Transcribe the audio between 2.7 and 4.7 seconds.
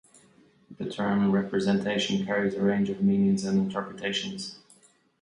of meanings and interpretations.